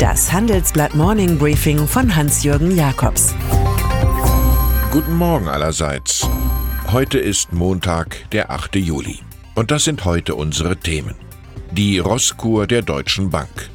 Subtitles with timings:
[0.00, 3.34] Das Handelsblatt Morning Briefing von Hans-Jürgen Jakobs.
[4.90, 6.26] Guten Morgen allerseits.
[6.90, 8.76] Heute ist Montag, der 8.
[8.76, 9.18] Juli.
[9.54, 11.14] Und das sind heute unsere Themen.
[11.72, 13.68] Die Rosskur der Deutschen Bank.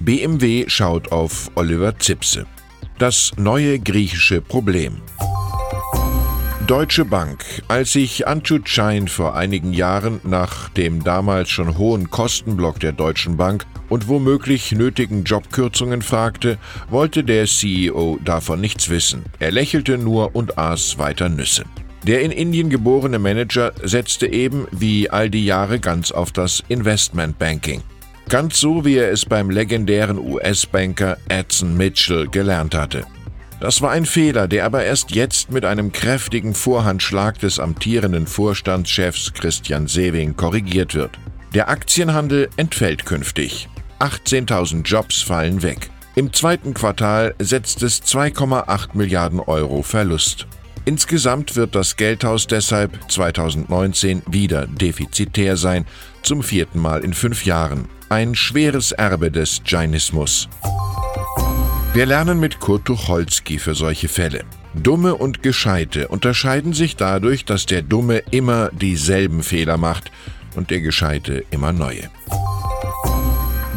[0.00, 2.46] BMW schaut auf Oliver Zipse.
[2.98, 5.02] Das neue griechische Problem.
[6.66, 7.44] Deutsche Bank.
[7.68, 13.36] Als sich Anchut Schein vor einigen Jahren nach dem damals schon hohen Kostenblock der Deutschen
[13.36, 16.58] Bank und womöglich nötigen Jobkürzungen fragte,
[16.90, 19.24] wollte der CEO davon nichts wissen.
[19.38, 21.66] Er lächelte nur und aß weiter Nüsse.
[22.02, 27.80] Der in Indien geborene Manager setzte eben wie all die Jahre ganz auf das Investmentbanking.
[28.28, 33.06] Ganz so, wie er es beim legendären US-Banker Edson Mitchell gelernt hatte.
[33.60, 39.32] Das war ein Fehler, der aber erst jetzt mit einem kräftigen Vorhandschlag des amtierenden Vorstandschefs
[39.32, 41.18] Christian Sewing korrigiert wird.
[41.54, 43.68] Der Aktienhandel entfällt künftig.
[43.98, 45.88] 18.000 Jobs fallen weg.
[46.16, 50.46] Im zweiten Quartal setzt es 2,8 Milliarden Euro Verlust.
[50.84, 55.84] Insgesamt wird das Geldhaus deshalb 2019 wieder defizitär sein,
[56.22, 57.88] zum vierten Mal in fünf Jahren.
[58.08, 60.48] Ein schweres Erbe des Jainismus.
[61.92, 64.44] Wir lernen mit Kurt Tucholsky für solche Fälle.
[64.74, 70.10] Dumme und Gescheite unterscheiden sich dadurch, dass der Dumme immer dieselben Fehler macht
[70.54, 72.10] und der Gescheite immer neue.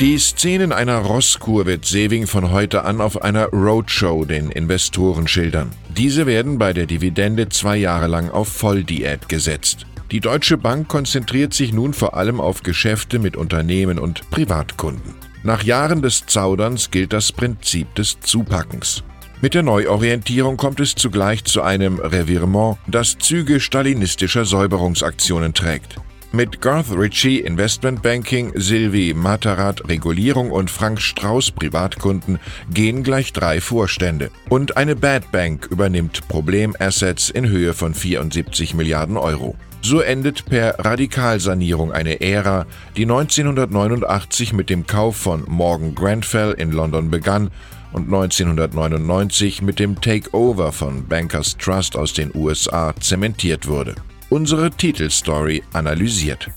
[0.00, 5.70] Die Szenen einer Rosskur wird Sewing von heute an auf einer Roadshow den Investoren schildern.
[5.96, 9.86] Diese werden bei der Dividende zwei Jahre lang auf Volldiät gesetzt.
[10.10, 15.14] Die Deutsche Bank konzentriert sich nun vor allem auf Geschäfte mit Unternehmen und Privatkunden.
[15.46, 19.04] Nach Jahren des Zauderns gilt das Prinzip des Zupackens.
[19.40, 26.00] Mit der Neuorientierung kommt es zugleich zu einem Revirement, das Züge stalinistischer Säuberungsaktionen trägt.
[26.32, 32.40] Mit Garth Ritchie Investmentbanking, Sylvie Matarat Regulierung und Frank Strauß Privatkunden
[32.74, 34.32] gehen gleich drei Vorstände.
[34.48, 39.54] Und eine Bad Bank übernimmt Problemassets in Höhe von 74 Milliarden Euro.
[39.88, 42.66] So endet per Radikalsanierung eine Ära,
[42.96, 47.52] die 1989 mit dem Kauf von Morgan Grenfell in London begann
[47.92, 53.94] und 1999 mit dem Takeover von Bankers Trust aus den USA zementiert wurde.
[54.28, 56.50] Unsere Titelstory analysiert.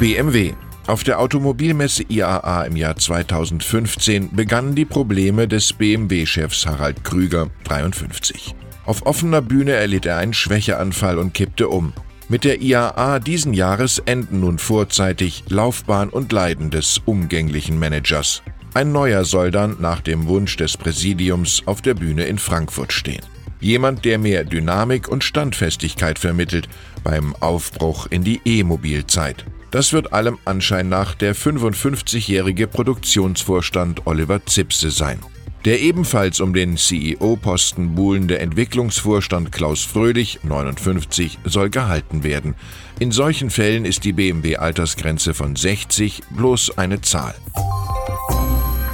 [0.00, 0.54] BMW
[0.88, 8.56] auf der Automobilmesse IAA im Jahr 2015 begannen die Probleme des BMW-Chefs Harald Krüger, 53.
[8.86, 11.92] Auf offener Bühne erlitt er einen Schwächeanfall und kippte um.
[12.28, 18.42] Mit der IAA diesen Jahres enden nun vorzeitig Laufbahn und Leiden des umgänglichen Managers.
[18.74, 23.22] Ein neuer soll dann nach dem Wunsch des Präsidiums auf der Bühne in Frankfurt stehen.
[23.60, 26.68] Jemand, der mehr Dynamik und Standfestigkeit vermittelt
[27.02, 29.44] beim Aufbruch in die E-Mobilzeit.
[29.70, 35.18] Das wird allem Anschein nach der 55-jährige Produktionsvorstand Oliver Zipse sein.
[35.66, 42.54] Der ebenfalls um den CEO-Posten buhlende Entwicklungsvorstand Klaus Fröhlich, 59, soll gehalten werden.
[43.00, 47.34] In solchen Fällen ist die BMW-Altersgrenze von 60 bloß eine Zahl.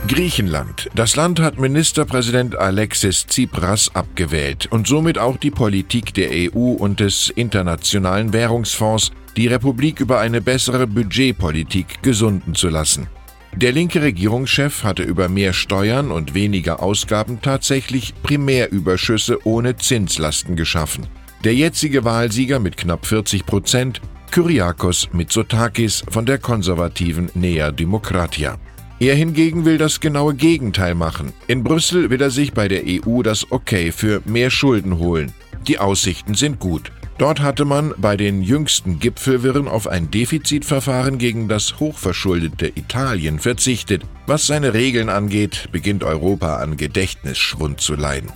[0.08, 0.88] Griechenland.
[0.94, 7.00] Das Land hat Ministerpräsident Alexis Tsipras abgewählt und somit auch die Politik der EU und
[7.00, 13.08] des Internationalen Währungsfonds, die Republik über eine bessere Budgetpolitik gesunden zu lassen.
[13.54, 21.06] Der linke Regierungschef hatte über mehr Steuern und weniger Ausgaben tatsächlich Primärüberschüsse ohne Zinslasten geschaffen.
[21.44, 28.56] Der jetzige Wahlsieger mit knapp 40 Prozent, Kyriakos Mitsotakis von der konservativen Nea Demokratia.
[28.98, 31.32] Er hingegen will das genaue Gegenteil machen.
[31.46, 35.32] In Brüssel will er sich bei der EU das Okay für mehr Schulden holen.
[35.66, 36.90] Die Aussichten sind gut.
[37.18, 44.02] Dort hatte man bei den jüngsten Gipfelwirren auf ein Defizitverfahren gegen das hochverschuldete Italien verzichtet.
[44.26, 48.32] Was seine Regeln angeht, beginnt Europa an Gedächtnisschwund zu leiden.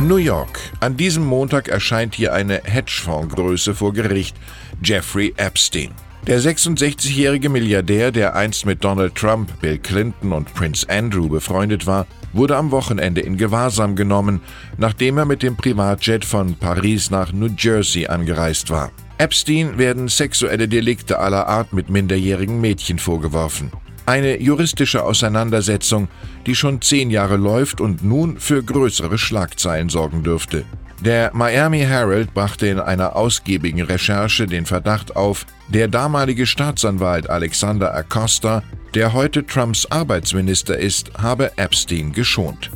[0.00, 0.58] New York.
[0.80, 4.36] An diesem Montag erscheint hier eine Hedgefondsgröße vor Gericht,
[4.82, 5.92] Jeffrey Epstein.
[6.26, 12.06] Der 66-jährige Milliardär, der einst mit Donald Trump, Bill Clinton und Prince Andrew befreundet war,
[12.32, 14.40] wurde am Wochenende in Gewahrsam genommen,
[14.78, 18.90] nachdem er mit dem Privatjet von Paris nach New Jersey angereist war.
[19.18, 23.70] Epstein werden sexuelle Delikte aller Art mit minderjährigen Mädchen vorgeworfen.
[24.04, 26.08] Eine juristische Auseinandersetzung,
[26.46, 30.64] die schon zehn Jahre läuft und nun für größere Schlagzeilen sorgen dürfte.
[31.04, 37.94] Der Miami Herald brachte in einer ausgiebigen Recherche den Verdacht auf, der damalige Staatsanwalt Alexander
[37.94, 38.62] Acosta,
[38.94, 42.70] der heute Trumps Arbeitsminister ist, habe Epstein geschont.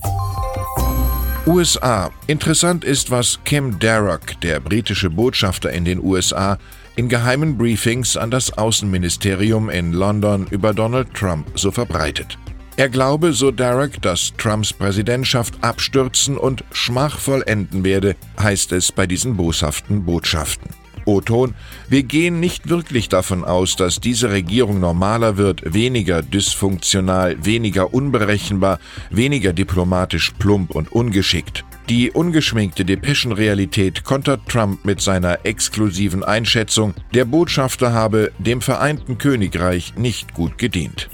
[1.46, 2.10] USA.
[2.26, 6.58] Interessant ist, was Kim Darroch, der britische Botschafter in den USA,
[6.96, 12.38] in geheimen Briefings an das Außenministerium in London über Donald Trump so verbreitet.
[12.78, 19.06] Er glaube, so Derek, dass Trumps Präsidentschaft abstürzen und schmachvoll enden werde, heißt es bei
[19.06, 20.70] diesen boshaften Botschaften.
[21.06, 21.55] O-Ton,
[21.88, 28.79] wir gehen nicht wirklich davon aus, dass diese Regierung normaler wird, weniger dysfunktional, weniger unberechenbar,
[29.11, 31.64] weniger diplomatisch plump und ungeschickt.
[31.88, 39.94] Die ungeschminkte Depeschenrealität kontert Trump mit seiner exklusiven Einschätzung, der Botschafter habe dem Vereinten Königreich
[39.97, 41.09] nicht gut gedient.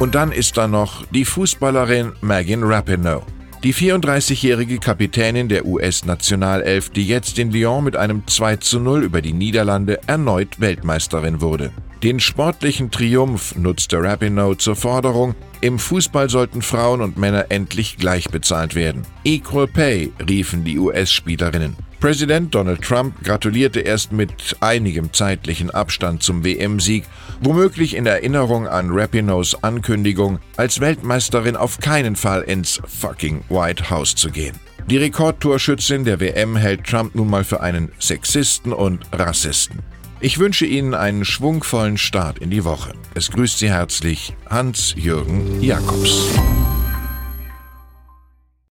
[0.00, 3.22] Und dann ist da noch die Fußballerin Megan Rapinoe.
[3.62, 9.20] Die 34-jährige Kapitänin der US-Nationalelf, die jetzt in Lyon mit einem 2 zu 0 über
[9.20, 11.70] die Niederlande erneut Weltmeisterin wurde.
[12.02, 18.30] Den sportlichen Triumph nutzte Rapinoe zur Forderung, im Fußball sollten Frauen und Männer endlich gleich
[18.30, 19.02] bezahlt werden.
[19.24, 21.76] Equal Pay riefen die US-Spielerinnen.
[22.00, 27.04] Präsident Donald Trump gratulierte erst mit einigem zeitlichen Abstand zum WM-Sieg,
[27.42, 34.14] womöglich in Erinnerung an Rapinoes Ankündigung, als Weltmeisterin auf keinen Fall ins fucking White House
[34.14, 34.56] zu gehen.
[34.88, 39.80] Die Rekordtorschützin der WM hält Trump nun mal für einen Sexisten und Rassisten.
[40.22, 42.92] Ich wünsche Ihnen einen schwungvollen Start in die Woche.
[43.14, 46.28] Es grüßt Sie herzlich Hans-Jürgen Jakobs.